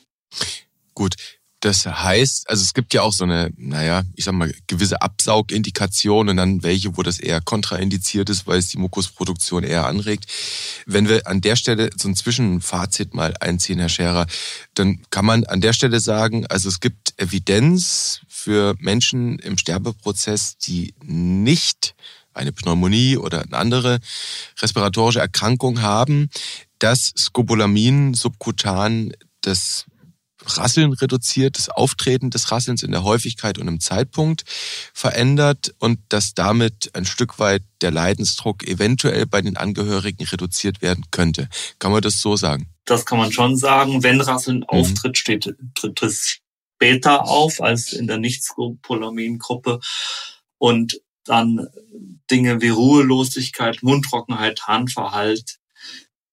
[0.94, 1.16] Gut,
[1.62, 6.30] das heißt, also es gibt ja auch so eine, naja, ich sag mal, gewisse Absaugindikation
[6.30, 10.26] und dann welche, wo das eher kontraindiziert ist, weil es die Mukusproduktion eher anregt.
[10.86, 14.28] Wenn wir an der Stelle so ein Zwischenfazit mal einziehen, Herr Scherer,
[14.76, 20.58] dann kann man an der Stelle sagen, also es gibt Evidenz für Menschen im Sterbeprozess,
[20.58, 21.96] die nicht
[22.34, 24.00] eine Pneumonie oder eine andere
[24.62, 26.30] respiratorische Erkrankung haben,
[26.80, 29.86] dass Scopolamin subkutan das
[30.48, 34.44] Rasseln reduziert, das Auftreten des Rasselns in der Häufigkeit und im Zeitpunkt
[34.94, 41.06] verändert und dass damit ein Stück weit der Leidensdruck eventuell bei den Angehörigen reduziert werden
[41.12, 41.50] könnte.
[41.80, 42.70] Kann man das so sagen?
[42.86, 44.04] Das kann man schon sagen.
[44.04, 44.70] Wenn Rasseln mhm.
[44.70, 46.40] auftritt, steht, tritt es
[46.76, 49.80] später auf als in der Nicht-Scopolamin-Gruppe
[50.58, 51.68] und dann
[52.30, 55.58] Dinge wie Ruhelosigkeit, Mundtrockenheit, Harnverhalt,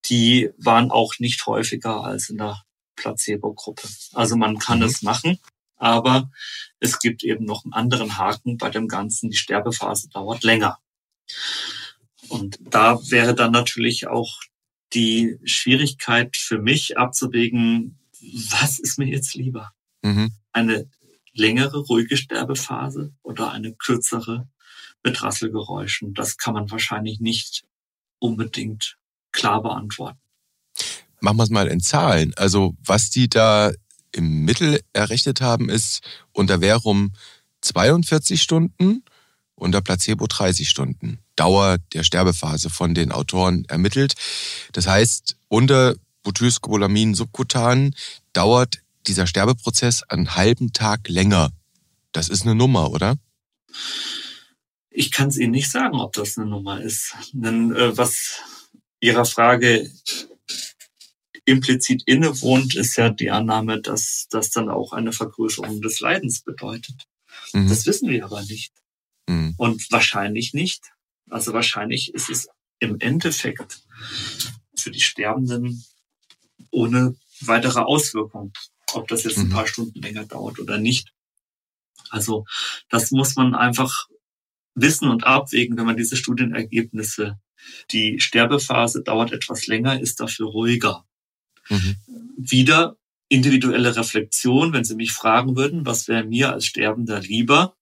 [0.06, 2.62] die waren auch nicht häufiger als in der
[2.96, 3.88] Placebo-Gruppe.
[4.12, 4.86] Also man kann mhm.
[4.86, 5.38] es machen,
[5.76, 6.30] aber
[6.78, 9.30] es gibt eben noch einen anderen Haken bei dem Ganzen.
[9.30, 10.78] Die Sterbephase dauert länger.
[12.28, 14.40] Und da wäre dann natürlich auch
[14.94, 17.98] die Schwierigkeit für mich abzuwägen,
[18.50, 19.72] was ist mir jetzt lieber?
[20.02, 20.32] Mhm.
[20.52, 20.88] Eine
[21.32, 24.48] längere, ruhige Sterbephase oder eine kürzere
[25.02, 26.14] mit Rasselgeräuschen?
[26.14, 27.64] Das kann man wahrscheinlich nicht
[28.18, 28.98] unbedingt
[29.32, 30.21] klar beantworten
[31.22, 32.34] machen wir es mal in Zahlen.
[32.36, 33.72] Also was die da
[34.12, 36.00] im Mittel errechnet haben, ist
[36.32, 37.14] unter Verum
[37.62, 39.04] 42 Stunden,
[39.54, 41.18] unter Placebo 30 Stunden.
[41.36, 44.14] Dauer der Sterbephase von den Autoren ermittelt.
[44.72, 47.94] Das heißt, unter Butylscobolamin subkutan
[48.32, 51.50] dauert dieser Sterbeprozess einen halben Tag länger.
[52.12, 53.16] Das ist eine Nummer, oder?
[54.90, 57.14] Ich kann es Ihnen nicht sagen, ob das eine Nummer ist.
[57.32, 58.40] Denn äh, was
[59.00, 59.90] Ihrer Frage
[61.44, 67.06] implizit innewohnt, ist ja die Annahme, dass das dann auch eine Vergrößerung des Leidens bedeutet.
[67.52, 67.68] Mhm.
[67.68, 68.72] Das wissen wir aber nicht.
[69.28, 69.54] Mhm.
[69.56, 70.92] Und wahrscheinlich nicht.
[71.30, 73.80] Also wahrscheinlich ist es im Endeffekt
[74.76, 75.84] für die Sterbenden
[76.70, 78.52] ohne weitere Auswirkung,
[78.92, 79.52] ob das jetzt ein mhm.
[79.52, 81.12] paar Stunden länger dauert oder nicht.
[82.10, 82.44] Also
[82.88, 84.08] das muss man einfach
[84.74, 87.38] wissen und abwägen, wenn man diese Studienergebnisse,
[87.90, 91.06] die Sterbephase dauert etwas länger, ist dafür ruhiger.
[91.68, 91.96] Mhm.
[92.36, 92.96] Wieder
[93.28, 97.76] individuelle Reflexion, wenn Sie mich fragen würden, was wäre mir als Sterbender lieber,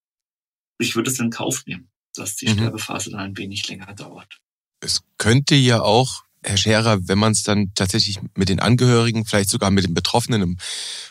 [0.78, 2.52] ich würde es in Kauf nehmen, dass die mhm.
[2.54, 4.38] Sterbephase dann ein wenig länger dauert.
[4.80, 9.50] Es könnte ja auch Herr Scherer, wenn man es dann tatsächlich mit den Angehörigen, vielleicht
[9.50, 10.56] sogar mit den Betroffenen im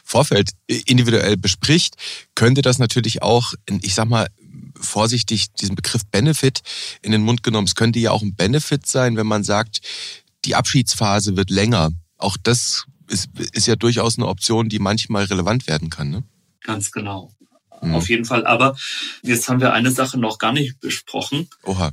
[0.03, 1.95] Vorfeld individuell bespricht,
[2.33, 4.27] könnte das natürlich auch, ich sag mal,
[4.79, 6.61] vorsichtig diesen Begriff Benefit
[7.03, 7.67] in den Mund genommen.
[7.67, 9.81] Es könnte ja auch ein Benefit sein, wenn man sagt,
[10.45, 11.91] die Abschiedsphase wird länger.
[12.19, 16.11] Auch das ist, ist ja durchaus eine Option, die manchmal relevant werden kann.
[16.11, 16.23] Ne?
[16.61, 17.33] Ganz genau.
[17.81, 17.95] Mhm.
[17.95, 18.45] Auf jeden Fall.
[18.45, 18.77] Aber
[19.23, 21.49] jetzt haben wir eine Sache noch gar nicht besprochen.
[21.63, 21.91] Oha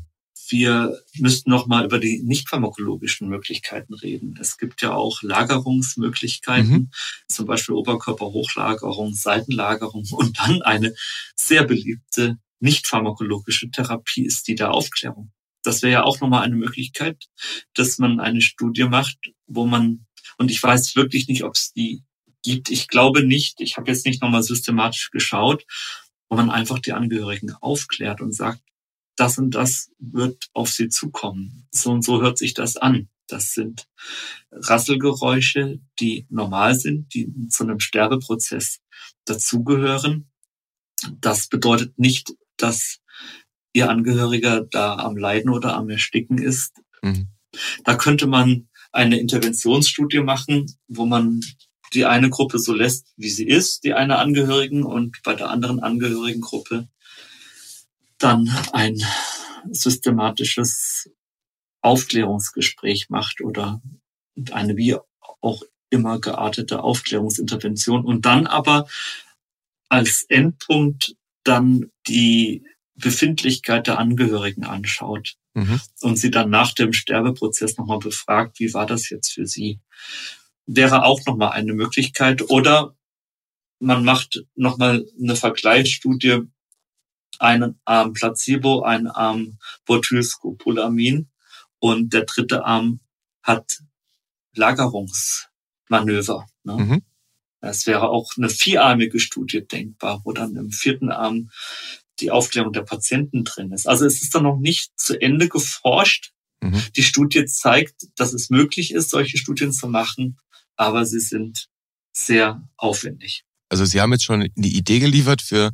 [0.49, 4.39] wir müssten noch mal über die nicht pharmakologischen Möglichkeiten reden.
[4.41, 6.91] Es gibt ja auch Lagerungsmöglichkeiten, mhm.
[7.29, 10.95] zum Beispiel Oberkörperhochlagerung, Seitenlagerung und dann eine
[11.35, 15.33] sehr beliebte nicht pharmakologische Therapie ist die der Aufklärung.
[15.63, 17.25] Das wäre ja auch nochmal eine Möglichkeit,
[17.75, 20.06] dass man eine Studie macht, wo man,
[20.39, 22.03] und ich weiß wirklich nicht, ob es die
[22.43, 22.71] gibt.
[22.71, 23.61] Ich glaube nicht.
[23.61, 25.67] Ich habe jetzt nicht nochmal systematisch geschaut,
[26.29, 28.63] wo man einfach die Angehörigen aufklärt und sagt,
[29.17, 31.67] das und das wird auf sie zukommen.
[31.73, 33.09] So und so hört sich das an.
[33.29, 33.89] Das sind
[34.53, 38.81] Rasselgeräusche, die normal sind, die zu einem Sterbeprozess
[39.25, 40.31] dazugehören.
[41.21, 43.01] Das bedeutet nicht, dass
[43.73, 46.81] ihr Angehöriger da am Leiden oder am Ersticken ist.
[47.03, 47.29] Mhm.
[47.85, 48.66] Da könnte man
[48.97, 51.41] eine Interventionsstudie machen, wo man
[51.93, 55.81] die eine Gruppe so lässt, wie sie ist, die eine Angehörigen, und bei der anderen
[55.81, 56.89] Angehörigengruppe
[58.19, 59.01] dann ein
[59.71, 61.11] systematisches
[61.83, 63.81] Aufklärungsgespräch macht oder
[64.51, 64.97] eine wie
[65.41, 68.05] auch immer geartete Aufklärungsintervention.
[68.05, 68.89] Und dann aber
[69.89, 72.65] als Endpunkt dann die
[72.97, 75.81] Befindlichkeit der Angehörigen anschaut mhm.
[76.01, 79.81] und sie dann nach dem Sterbeprozess nochmal befragt, wie war das jetzt für sie?
[80.67, 82.51] Wäre auch nochmal eine Möglichkeit.
[82.51, 82.97] Oder
[83.79, 86.43] man macht nochmal eine Vergleichsstudie
[87.39, 91.29] einen Arm Placebo, einen Arm Botylscopolamin
[91.79, 93.01] und der dritte Arm
[93.43, 93.83] hat
[94.55, 96.47] Lagerungsmanöver.
[96.65, 96.77] Ne?
[96.77, 97.03] Mhm.
[97.61, 101.51] Es wäre auch eine vierarmige Studie denkbar, wo dann im vierten Arm
[102.21, 103.89] die Aufklärung der Patienten drin ist.
[103.89, 106.33] Also es ist dann noch nicht zu Ende geforscht.
[106.63, 106.83] Mhm.
[106.97, 110.39] Die Studie zeigt, dass es möglich ist, solche Studien zu machen,
[110.77, 111.69] aber sie sind
[112.13, 113.45] sehr aufwendig.
[113.69, 115.73] Also Sie haben jetzt schon eine Idee geliefert für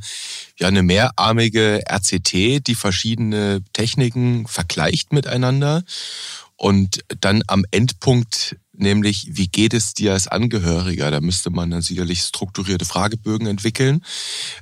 [0.59, 5.85] ja eine mehrarmige RCT, die verschiedene Techniken vergleicht miteinander
[6.57, 11.11] und dann am Endpunkt nämlich, wie geht es dir als Angehöriger?
[11.11, 14.05] Da müsste man dann sicherlich strukturierte Fragebögen entwickeln,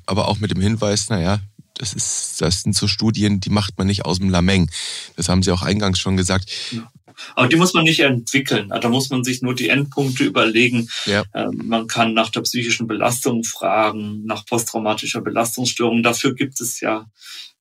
[0.07, 1.41] aber auch mit dem Hinweis, naja,
[1.81, 4.71] das ist, das sind so Studien, die macht man nicht aus dem Lameng.
[5.17, 6.51] Das haben Sie auch eingangs schon gesagt.
[6.73, 6.91] Ja.
[7.35, 8.69] Aber die muss man nicht entwickeln.
[8.69, 10.89] Da muss man sich nur die Endpunkte überlegen.
[11.07, 11.25] Ja.
[11.35, 16.03] Ähm, man kann nach der psychischen Belastung fragen, nach posttraumatischer Belastungsstörung.
[16.03, 17.07] Dafür gibt es ja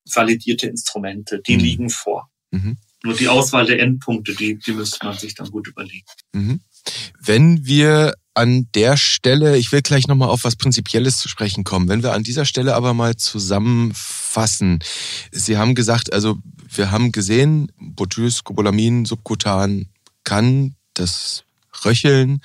[0.05, 1.41] validierte Instrumente.
[1.45, 1.63] Die mhm.
[1.63, 2.29] liegen vor.
[2.51, 2.77] Mhm.
[3.03, 6.05] Nur die Auswahl der Endpunkte, die, die müsste man sich dann gut überlegen.
[6.33, 6.59] Mhm.
[7.19, 11.89] Wenn wir an der Stelle, ich will gleich nochmal auf was Prinzipielles zu sprechen kommen,
[11.89, 14.79] wenn wir an dieser Stelle aber mal zusammenfassen.
[15.31, 16.37] Sie haben gesagt, also
[16.73, 19.89] wir haben gesehen, Botylscopolamin subkutan
[20.23, 21.43] kann das
[21.83, 22.41] Röcheln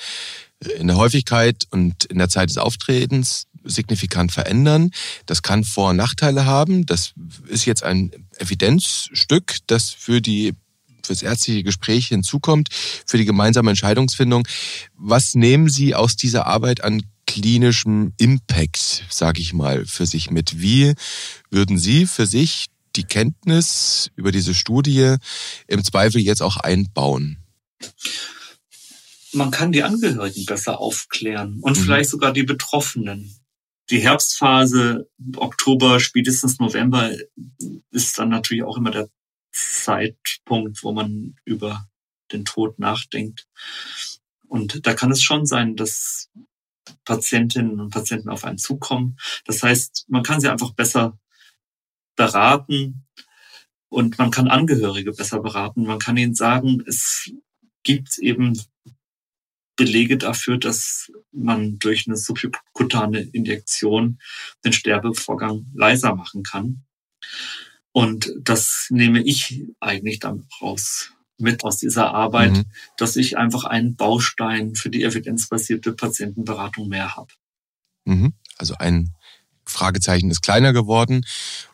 [0.78, 4.90] in der Häufigkeit und in der Zeit des Auftretens signifikant verändern.
[5.26, 6.86] Das kann Vor- und Nachteile haben.
[6.86, 7.12] Das
[7.46, 10.54] ist jetzt ein Evidenzstück, das für die
[11.06, 12.68] fürs ärztliche Gespräch hinzukommt,
[13.06, 14.46] für die gemeinsame Entscheidungsfindung.
[14.96, 20.60] Was nehmen Sie aus dieser Arbeit an klinischem Impact, sage ich mal, für sich mit?
[20.60, 20.94] Wie
[21.50, 25.16] würden Sie für sich die Kenntnis über diese Studie
[25.66, 27.38] im Zweifel jetzt auch einbauen?
[29.32, 31.82] Man kann die Angehörigen besser aufklären und mhm.
[31.82, 33.34] vielleicht sogar die Betroffenen.
[33.90, 37.10] Die Herbstphase, Oktober, spätestens November,
[37.90, 39.08] ist dann natürlich auch immer der
[39.54, 41.88] Zeitpunkt, wo man über
[42.32, 43.46] den Tod nachdenkt.
[44.48, 46.30] Und da kann es schon sein, dass
[47.04, 49.16] Patientinnen und Patienten auf einen zukommen.
[49.46, 51.18] Das heißt, man kann sie einfach besser
[52.16, 53.06] beraten
[53.88, 55.84] und man kann Angehörige besser beraten.
[55.84, 57.30] Man kann ihnen sagen, es
[57.82, 58.60] gibt eben
[59.76, 64.20] Belege dafür, dass man durch eine subkutane Injektion
[64.64, 66.84] den Sterbevorgang leiser machen kann.
[67.94, 72.64] Und das nehme ich eigentlich dann raus mit aus dieser Arbeit, mhm.
[72.96, 77.28] dass ich einfach einen Baustein für die evidenzbasierte Patientenberatung mehr habe.
[78.04, 78.32] Mhm.
[78.58, 79.14] Also ein
[79.64, 81.24] Fragezeichen ist kleiner geworden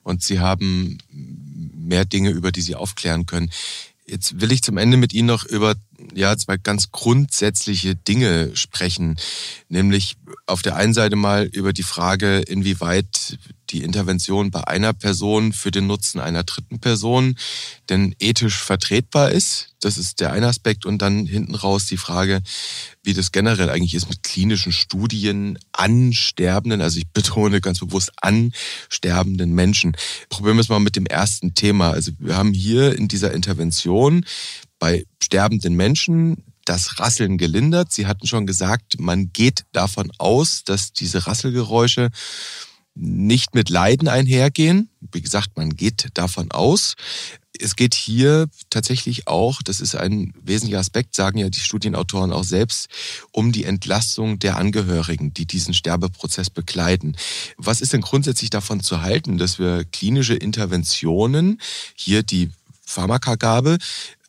[0.03, 3.51] und Sie haben mehr Dinge, über die Sie aufklären können.
[4.05, 5.75] Jetzt will ich zum Ende mit Ihnen noch über
[6.15, 9.17] ja, zwei ganz grundsätzliche Dinge sprechen.
[9.69, 13.39] Nämlich auf der einen Seite mal über die Frage, inwieweit
[13.71, 17.37] die Intervention bei einer Person für den Nutzen einer dritten Person
[17.89, 19.75] denn ethisch vertretbar ist.
[19.81, 20.85] Das ist der eine Aspekt.
[20.85, 22.43] Und dann hinten raus die Frage,
[23.03, 28.13] wie das generell eigentlich ist mit klinischen Studien an Sterbenden, also ich betone ganz bewusst
[28.21, 28.53] an
[28.89, 29.97] sterbenden Menschen.
[30.29, 31.91] Probieren wir es mal mit dem ersten Thema.
[31.91, 34.25] Also wir haben hier in dieser Intervention
[34.81, 37.93] bei sterbenden Menschen das Rasseln gelindert.
[37.93, 42.11] Sie hatten schon gesagt, man geht davon aus, dass diese Rasselgeräusche
[42.95, 44.91] nicht mit Leiden einhergehen.
[45.13, 46.95] Wie gesagt, man geht davon aus.
[47.59, 52.45] Es geht hier tatsächlich auch, das ist ein wesentlicher Aspekt, sagen ja die Studienautoren auch
[52.45, 52.89] selbst,
[53.33, 57.17] um die Entlastung der Angehörigen, die diesen Sterbeprozess begleiten.
[57.57, 61.61] Was ist denn grundsätzlich davon zu halten, dass wir klinische Interventionen,
[61.95, 62.51] hier die
[62.87, 63.79] Pharmakagabe,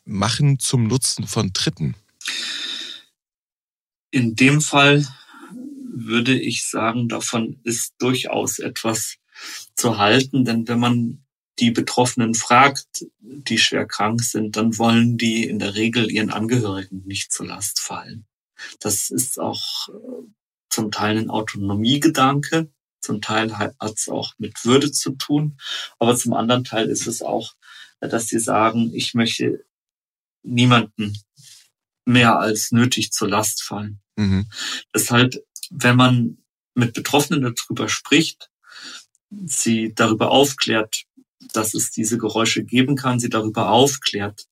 [0.04, 1.94] machen zum Nutzen von Dritten?
[4.10, 5.06] In dem Fall
[5.94, 9.16] würde ich sagen, davon ist durchaus etwas
[9.74, 11.24] zu halten, denn wenn man
[11.58, 17.02] die Betroffenen fragt, die schwer krank sind, dann wollen die in der Regel ihren Angehörigen
[17.06, 18.26] nicht zur Last fallen.
[18.80, 19.92] Das ist auch äh,
[20.70, 25.58] zum Teil ein Autonomiegedanke, zum Teil hat es auch mit Würde zu tun,
[25.98, 27.54] aber zum anderen Teil ist es auch,
[28.00, 29.64] dass sie sagen, ich möchte
[30.42, 31.16] niemanden
[32.04, 34.00] mehr als nötig zur Last fallen.
[34.16, 34.46] Mhm.
[34.94, 35.36] Deshalb,
[35.70, 36.38] wenn man
[36.74, 38.50] mit Betroffenen darüber spricht,
[39.30, 41.04] sie darüber aufklärt,
[41.52, 44.46] dass es diese Geräusche geben kann, sie darüber aufklärt,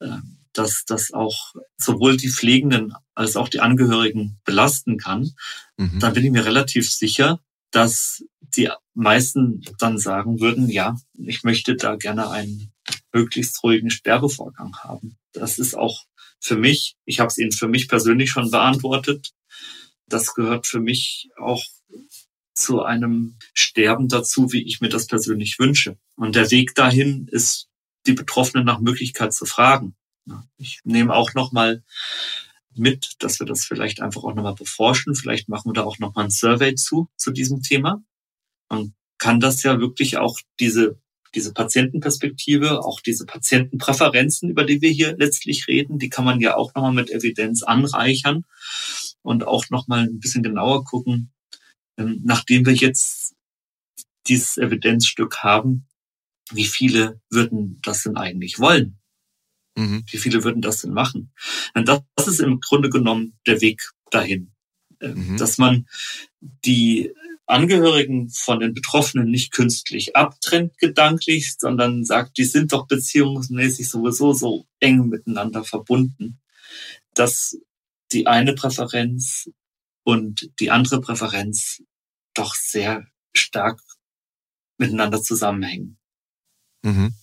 [0.00, 0.18] äh,
[0.52, 5.32] dass das auch sowohl die Pflegenden als auch die Angehörigen belasten kann,
[5.76, 5.98] mhm.
[6.00, 11.76] dann bin ich mir relativ sicher, dass die meisten dann sagen würden, ja, ich möchte
[11.76, 12.72] da gerne einen
[13.16, 15.16] möglichst ruhigen Sterbevorgang haben.
[15.32, 16.04] Das ist auch
[16.38, 19.32] für mich, ich habe es Ihnen für mich persönlich schon beantwortet,
[20.06, 21.64] das gehört für mich auch
[22.54, 25.98] zu einem Sterben dazu, wie ich mir das persönlich wünsche.
[26.14, 27.68] Und der Weg dahin ist,
[28.06, 29.96] die Betroffenen nach Möglichkeit zu fragen.
[30.56, 31.82] Ich nehme auch noch mal
[32.74, 35.14] mit, dass wir das vielleicht einfach auch noch mal beforschen.
[35.14, 38.02] Vielleicht machen wir da auch noch mal ein Survey zu, zu diesem Thema.
[38.68, 41.00] Man kann das ja wirklich auch diese
[41.36, 46.56] diese Patientenperspektive, auch diese Patientenpräferenzen, über die wir hier letztlich reden, die kann man ja
[46.56, 48.44] auch nochmal mit Evidenz anreichern
[49.22, 51.30] und auch nochmal ein bisschen genauer gucken,
[51.98, 53.34] ähm, nachdem wir jetzt
[54.26, 55.86] dieses Evidenzstück haben,
[56.50, 58.98] wie viele würden das denn eigentlich wollen?
[59.76, 60.04] Mhm.
[60.10, 61.32] Wie viele würden das denn machen?
[61.74, 64.52] Und das ist im Grunde genommen der Weg dahin,
[65.00, 65.36] ähm, mhm.
[65.36, 65.86] dass man
[66.40, 67.12] die
[67.46, 74.32] Angehörigen von den Betroffenen nicht künstlich abtrennt gedanklich, sondern sagt, die sind doch beziehungsmäßig sowieso
[74.32, 76.40] so eng miteinander verbunden,
[77.14, 77.56] dass
[78.12, 79.48] die eine Präferenz
[80.02, 81.82] und die andere Präferenz
[82.34, 83.80] doch sehr stark
[84.78, 85.98] miteinander zusammenhängen.
[86.82, 87.14] Mhm.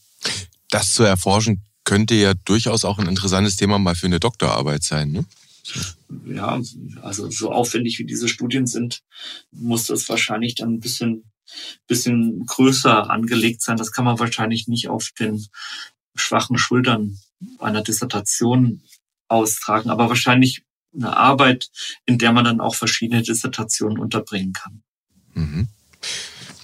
[0.70, 5.12] Das zu erforschen könnte ja durchaus auch ein interessantes Thema mal für eine Doktorarbeit sein,
[5.12, 5.26] ne?
[6.26, 6.60] Ja,
[7.02, 9.02] also so aufwendig wie diese Studien sind,
[9.52, 11.32] muss das wahrscheinlich dann ein bisschen,
[11.88, 13.78] bisschen größer angelegt sein.
[13.78, 15.46] Das kann man wahrscheinlich nicht auf den
[16.16, 17.18] schwachen Schultern
[17.60, 18.82] einer Dissertation
[19.28, 21.70] austragen, aber wahrscheinlich eine Arbeit,
[22.06, 24.84] in der man dann auch verschiedene Dissertationen unterbringen kann.
[25.34, 25.68] Mhm.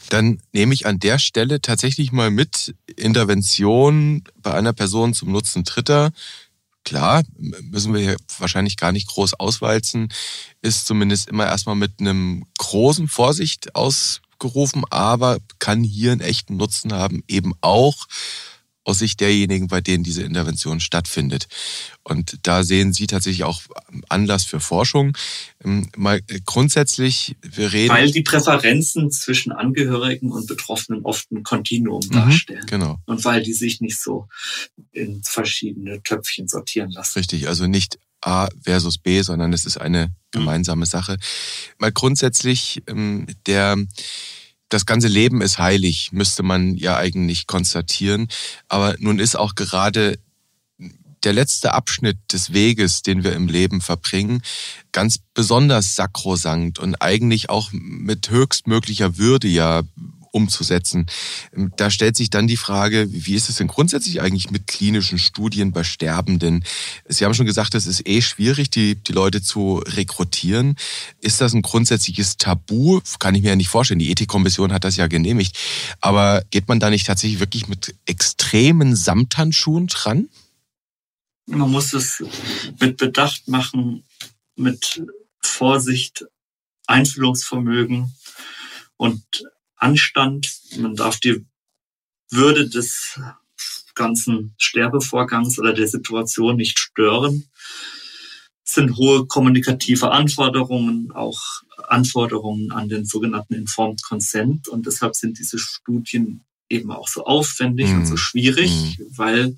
[0.09, 5.63] Dann nehme ich an der Stelle tatsächlich mal mit Intervention bei einer Person zum Nutzen
[5.63, 6.11] Dritter
[6.83, 10.09] klar, müssen wir hier wahrscheinlich gar nicht groß auswalzen,
[10.61, 16.93] ist zumindest immer erstmal mit einem großen Vorsicht ausgerufen, aber kann hier einen echten Nutzen
[16.93, 18.07] haben, eben auch
[18.83, 21.47] aus Sicht derjenigen, bei denen diese Intervention stattfindet.
[22.03, 23.61] Und da sehen Sie tatsächlich auch
[24.07, 25.15] Anlass für Forschung.
[25.63, 27.93] Ähm, mal grundsätzlich, wir reden.
[27.93, 32.65] Weil die Präferenzen zwischen Angehörigen und Betroffenen oft ein Kontinuum mhm, darstellen.
[32.67, 32.97] Genau.
[33.05, 34.27] Und weil die sich nicht so
[34.91, 37.19] in verschiedene Töpfchen sortieren lassen.
[37.19, 40.11] Richtig, also nicht A versus B, sondern es ist eine mhm.
[40.31, 41.17] gemeinsame Sache.
[41.77, 43.77] Mal grundsätzlich, ähm, der
[44.69, 48.27] das ganze Leben ist heilig, müsste man ja eigentlich konstatieren.
[48.67, 50.19] Aber nun ist auch gerade
[51.23, 54.41] der letzte Abschnitt des Weges, den wir im Leben verbringen,
[54.91, 59.81] ganz besonders sakrosankt und eigentlich auch mit höchstmöglicher Würde ja
[60.31, 61.07] umzusetzen.
[61.55, 65.19] Ähm, da stellt sich dann die Frage, wie ist es denn grundsätzlich eigentlich mit klinischen
[65.19, 66.63] Studien bei Sterbenden?
[67.07, 70.75] Sie haben schon gesagt, es ist eh schwierig, die, die Leute zu rekrutieren.
[71.21, 73.01] Ist das ein grundsätzliches Tabu?
[73.19, 73.99] Kann ich mir ja nicht vorstellen.
[73.99, 75.57] Die Ethikkommission hat das ja genehmigt.
[76.01, 80.29] Aber geht man da nicht tatsächlich wirklich mit extremen Samthandschuhen dran?
[81.45, 82.23] Man muss es
[82.79, 84.03] mit Bedacht machen,
[84.55, 85.01] mit
[85.41, 86.25] Vorsicht,
[86.85, 88.13] Einfühlungsvermögen
[88.97, 89.23] und
[89.79, 90.51] Anstand.
[90.77, 91.45] Man darf die
[92.29, 93.19] Würde des
[93.95, 97.49] ganzen Sterbevorgangs oder der Situation nicht stören.
[98.65, 101.41] Es sind hohe kommunikative Anforderungen, auch
[101.87, 104.67] Anforderungen an den sogenannten Informed Consent.
[104.67, 107.95] Und deshalb sind diese Studien eben auch so aufwendig mm.
[107.95, 108.17] und so mhm.
[108.17, 109.03] schwierig, mm.
[109.17, 109.57] weil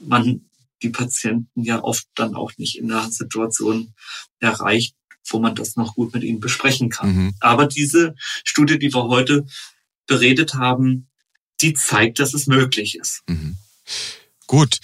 [0.00, 0.48] man
[0.82, 3.92] die Patienten ja oft dann auch nicht in einer Situation
[4.38, 4.94] erreicht,
[5.26, 7.14] wo man das noch gut mit ihnen besprechen kann.
[7.14, 7.34] Mhm.
[7.40, 8.14] Aber diese
[8.44, 9.46] Studie, die wir heute
[10.06, 11.08] beredet haben,
[11.60, 13.22] die zeigt, dass es möglich ist.
[13.28, 13.56] Mhm.
[14.46, 14.78] Gut.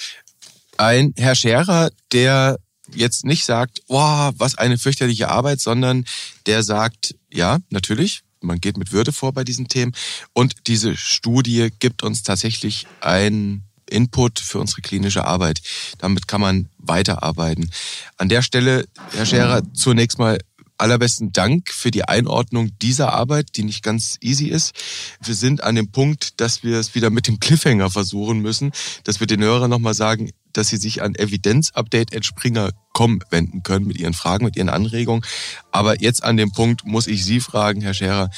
[0.77, 2.59] Ein Herr Scherer, der
[2.93, 6.05] jetzt nicht sagt, oh, was eine fürchterliche Arbeit, sondern
[6.47, 9.95] der sagt, ja, natürlich, man geht mit Würde vor bei diesen Themen.
[10.33, 15.61] Und diese Studie gibt uns tatsächlich ein Input für unsere klinische Arbeit.
[15.99, 17.71] Damit kann man weiterarbeiten.
[18.17, 20.39] An der Stelle, Herr Scherer, zunächst mal
[20.79, 24.75] allerbesten Dank für die Einordnung dieser Arbeit, die nicht ganz easy ist.
[25.23, 28.73] Wir sind an dem Punkt, dass wir es wieder mit dem Cliffhanger versuchen müssen,
[29.05, 34.15] dass wir den Hörern nochmal sagen, dass sie sich an Evidenzupdate.springer.com wenden können mit ihren
[34.15, 35.25] Fragen, mit ihren Anregungen.
[35.71, 38.31] Aber jetzt an dem Punkt muss ich Sie fragen, Herr Scherer,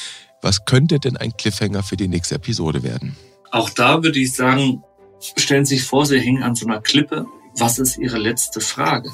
[0.42, 3.16] was könnte denn ein Cliffhanger für die nächste Episode werden?
[3.50, 4.82] Auch da würde ich sagen,
[5.20, 7.26] Stellen Sie sich vor, Sie hängen an so einer Klippe.
[7.56, 9.10] Was ist Ihre letzte Frage?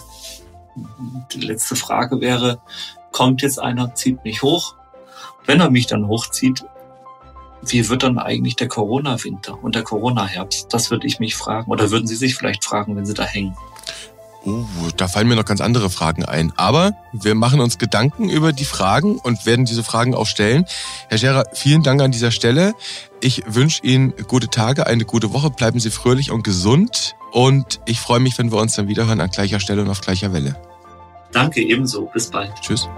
[1.33, 2.61] Die letzte Frage wäre,
[3.13, 4.75] kommt jetzt einer, zieht mich hoch?
[5.47, 6.65] Wenn er mich dann hochzieht,
[7.65, 10.73] wie wird dann eigentlich der Corona-Winter und der Corona-Herbst?
[10.73, 11.71] Das würde ich mich fragen.
[11.71, 13.57] Oder würden Sie sich vielleicht fragen, wenn Sie da hängen?
[14.45, 14.65] Uh,
[14.97, 16.53] da fallen mir noch ganz andere Fragen ein.
[16.57, 20.65] Aber wir machen uns Gedanken über die Fragen und werden diese Fragen auch stellen.
[21.09, 22.75] Herr Scherer, vielen Dank an dieser Stelle.
[23.21, 25.51] Ich wünsche Ihnen gute Tage, eine gute Woche.
[25.51, 27.15] Bleiben Sie fröhlich und gesund.
[27.31, 30.33] Und ich freue mich, wenn wir uns dann wiederhören an gleicher Stelle und auf gleicher
[30.33, 30.57] Welle.
[31.31, 32.07] Danke ebenso.
[32.07, 32.53] Bis bald.
[32.61, 32.89] Tschüss.